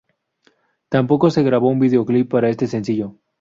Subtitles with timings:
[0.89, 3.19] Tampoco se grabó un videoclip para este sencillo.